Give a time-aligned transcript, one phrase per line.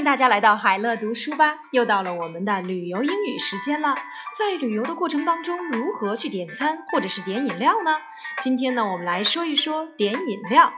[0.00, 3.94] 迎大家来到海乐读书吧，又到了我们的旅游英语时间了。
[4.34, 7.98] 在旅游的过程当中，如何去点餐或者是点饮料呢？
[8.38, 10.72] 今天呢，我们来说一说点饮料。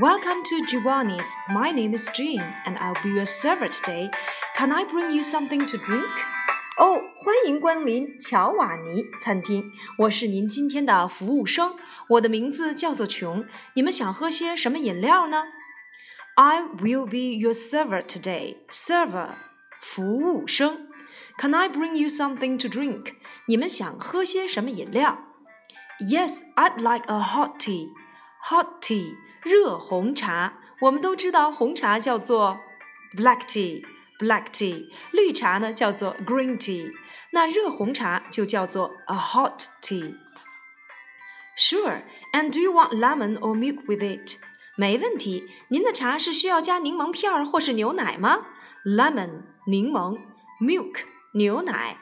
[0.00, 1.28] Welcome to Giovanni's.
[1.50, 4.10] My name is Jean, and I'll be your server today.
[4.56, 6.08] Can I bring you something to drink?
[6.78, 11.76] 哦，欢迎光临乔瓦尼餐厅，我是您今天的服务生，
[12.08, 13.44] 我的名字叫做琼。
[13.74, 15.44] 你们想喝些什么饮料呢
[16.39, 18.57] ？I will be your server today.
[18.69, 19.29] Server，
[19.81, 20.87] 服务生。
[21.37, 23.15] Can I bring you something to drink?
[23.47, 25.19] 你们想喝些什么饮料？
[25.99, 27.89] Yes, I'd like a hot tea.
[28.49, 30.53] Hot tea，热红茶。
[30.81, 32.59] 我们都知道红茶叫做
[33.15, 36.89] black tea。Black tea，绿茶呢叫做 green tea，
[37.31, 44.37] 那热红茶就叫做 a hot tea。Sure, and do you want lemon or milk with it?
[44.76, 48.46] 没问题，您的茶是需要加柠檬片儿或是牛奶吗
[48.84, 50.18] ？Lemon 柠檬
[50.60, 51.00] ，milk
[51.34, 51.98] 牛奶。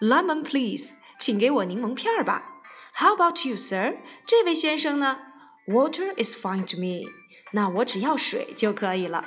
[0.00, 2.60] Lemon please，请给我柠檬片儿吧。
[2.96, 3.96] How about you, sir？
[4.26, 5.18] 这位先生呢
[5.68, 7.10] ？Water is fine to me。
[7.52, 9.24] 那我只要水就可以了。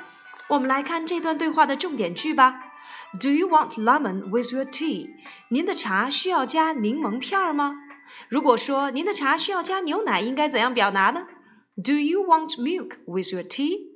[0.50, 2.60] 我们来看这段对话的重点句吧。
[3.20, 5.10] Do you want lemon with your tea？
[5.50, 7.82] 您的茶需要加柠檬片儿吗？
[8.28, 11.26] 如果说您的茶需要加牛奶，应该怎样表达呢
[11.79, 13.91] ？Do you want milk with your tea？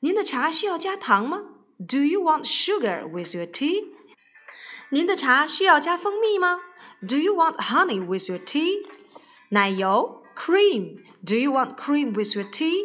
[0.00, 1.42] 您的茶需要加糖吗？
[1.78, 3.88] Do you want sugar with your tea？
[4.90, 6.60] 您的茶需要加蜂蜜吗？
[7.06, 8.86] Do you want honey with your tea？
[9.50, 12.84] 奶油 cream，Do you want cream with your tea？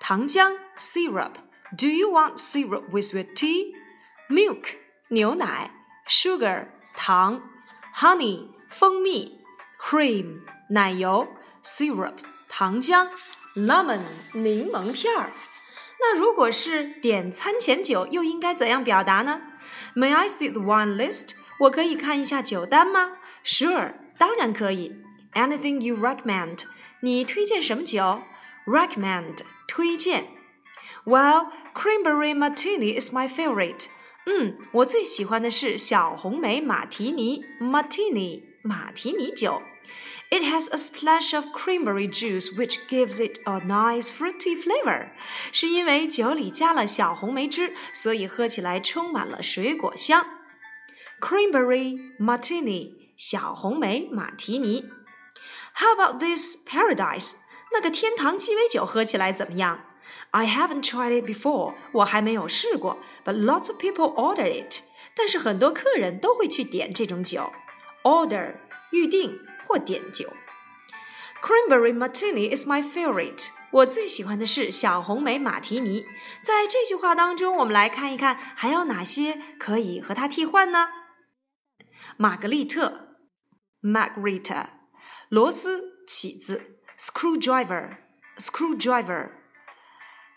[0.00, 4.64] 糖浆 syrup，Do you want syrup with your tea？Milk
[5.08, 5.70] 牛奶，
[6.08, 7.42] sugar 糖，
[7.96, 9.38] honey 蜂蜜，
[9.80, 11.28] cream 奶油，
[11.62, 13.08] syrup 糖浆。
[13.56, 14.00] lemon
[14.32, 15.30] 柠檬片儿。
[16.00, 19.42] 那如果是点餐前酒，又应该怎样表达呢？
[19.94, 21.30] May I see the wine list？
[21.60, 23.12] 我可以看一下酒单吗？
[23.44, 24.96] Sure，当然可以。
[25.34, 26.64] Anything you recommend？
[27.00, 28.22] 你推荐什么酒？
[28.66, 30.28] Recommend 推荐。
[31.04, 33.86] Well, cranberry martini is my favorite。
[34.26, 39.62] 嗯，我最喜欢的是小红莓马提尼 （Martini） 马提尼酒。
[40.30, 45.10] It has a splash of cranberry juice, which gives it a nice fruity flavor.
[45.52, 50.24] 是因为酒里加了小红莓汁，所以喝起来充满了水果香。
[51.20, 54.88] Cranberry Martini，小红莓马提尼。
[55.74, 57.34] How about this Paradise？
[57.72, 59.84] 那个天堂鸡尾酒喝起来怎么样？
[60.30, 64.82] I haven't tried it before，我还没有试过，but lots of people order it。
[65.14, 67.52] 但是很多客人都会去点这种酒。
[68.06, 68.54] Order
[68.90, 69.40] 预定。
[69.64, 70.30] 或点酒。
[71.40, 73.48] Cranberry Martini is my favorite。
[73.70, 76.04] 我最喜欢的是小红莓马提尼。
[76.42, 80.90] 在这句话当中，我们来看一看还有哪些可以和它替换呢？
[82.18, 83.16] 玛格丽特
[83.80, 84.66] （Margarita）、
[85.30, 87.92] 螺丝起子 （Screwdriver）、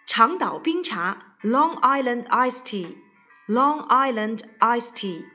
[0.07, 5.25] 长岛冰茶 （Long Island Iced Tea）、Long Island Iced Tea、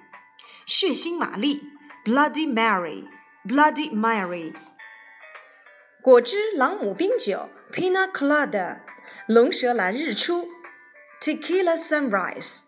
[0.65, 1.62] 血腥玛丽
[2.05, 4.53] （Bloody Mary）。Bloody Mary，
[6.03, 8.81] 果汁朗姆冰酒，Pina Colada，
[9.27, 10.47] 龙舌兰日出，
[11.22, 12.65] Tequila Sunrise，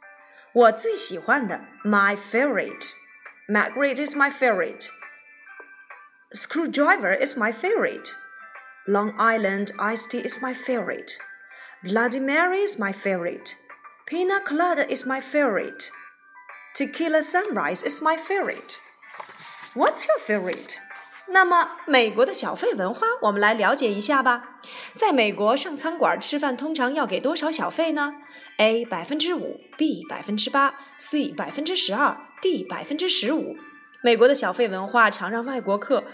[0.54, 12.62] 我最喜欢的，My favorite，Margaret is my favorite，Screwdriver is my favorite，Long Island iced tea is my favorite，Bloody Mary
[12.66, 18.80] is my favorite，Pina Colada is my favorite，Tequila Sunrise is my favorite。
[19.77, 20.77] What's your favorite？
[21.27, 24.59] 那么美国的小费文化，我们来了解一下吧。
[24.95, 28.15] 在美国上餐馆吃饭通常要给多少小费呢
[28.57, 33.55] ？A 百分之五，B 百分之八，C 百分之十二，D 百分之十五。
[34.01, 36.05] 美国的小费文化常让外国客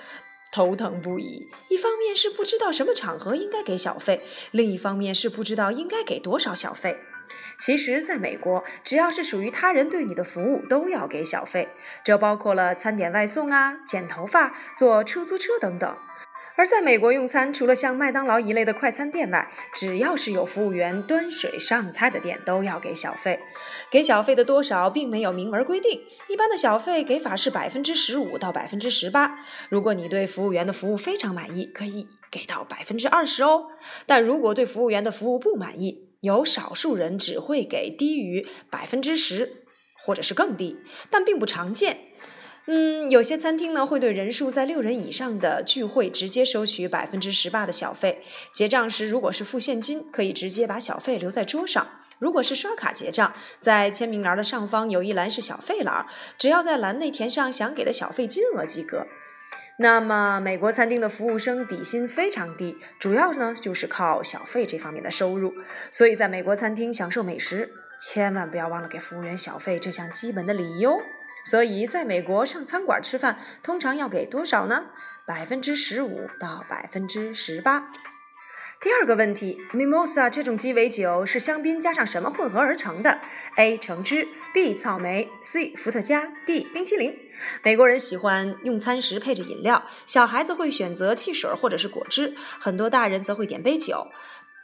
[0.51, 1.47] 头疼不已。
[1.69, 6.97] 一方面是不知道什么场合应该给小费，另一方面是不知道应该给多少小费。
[7.57, 11.69] 其实，在美国，只要是属于他人对你的服务，都要给小费，
[12.03, 15.95] 这包括了餐点外送啊、剪头发、坐出租车等等。
[16.55, 23.39] 而在美国用餐，除了像麦当劳一类的快餐店外，只要是有服务员端水上菜的店，都要给小费。
[23.89, 29.39] 给小费的多少并没有明文规定，一般的小费给法是百分之十五到百分之十八。
[29.69, 33.69] 如果你对服务员的服务非常满意，可以给到百分之二十哦。
[34.05, 39.65] 但如果对服务员的服务不满意，有少数人只会给低于百分之十，
[40.05, 40.77] 或者是更低，
[41.09, 41.99] 但并不常见。
[42.67, 48.23] 嗯，有些餐厅呢会对人数在六人以上的聚会直接收取百分之十八的小费。
[48.53, 51.83] 结账时，如果是付现金，可以直接把小费留在桌上；
[52.19, 59.05] 如果是刷卡结账，在签名栏的上方有一栏是小费栏，只要在栏内填上想给的小费金额即可。
[59.77, 65.53] 那么，美国餐厅的服务生底薪非常低，主要呢就是靠小费这方面的收入。
[65.89, 70.99] 所以在美国餐厅享受美食，千万不要忘了给服务员小费这项基本的礼仪哦。
[71.45, 74.85] 所以，在美国上餐馆吃饭，通常要给多少呢？
[75.25, 77.89] 百分之十五到百分之十八。
[78.83, 83.21] 第二个问题，Mimosa 这种鸡尾酒是香槟加上什么混合而成的
[83.55, 83.77] ？A.
[83.77, 84.75] 橙汁，B.
[84.75, 85.73] 草莓，C.
[85.73, 86.67] 伏特加，D.
[86.73, 87.17] 冰淇淋。
[87.63, 94.07] 美国人喜欢用餐时配着饮料，小孩子会选择汽水或者是果汁，很多大人则会点杯酒。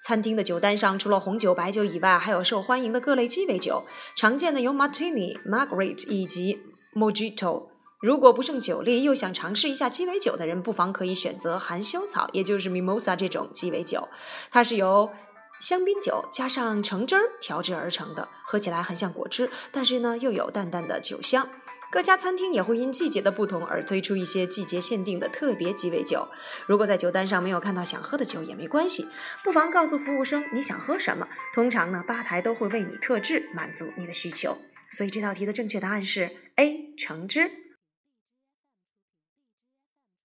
[0.03, 6.59] 餐厅的酒单上除了红酒、白酒以外，还有受欢迎的各类鸡尾酒，常见的有 Martini、Margaret 以及
[6.93, 7.67] Mojito。
[7.99, 14.07] 如果不胜酒力，又想尝试一下鸡尾酒的人，不妨可以选择含羞草，也就是 Mimosa 这种鸡尾酒。
[14.49, 15.11] 它是由
[15.59, 21.49] 香槟酒加上橙汁儿调制而成的，喝起来很像果汁，但是呢又有淡淡的酒香。
[21.91, 26.29] 各家餐厅也会因季节的不同而推出一些季节限定的特别鸡尾酒。
[26.67, 29.07] 如果在酒单上没有看到想喝的酒也没关系，
[29.43, 34.57] 不妨告诉服务生你想喝什么，通常呢吧台都会为你特制，满足你的需求。
[34.89, 37.51] 所以这道题的正确答案是 A 橙汁。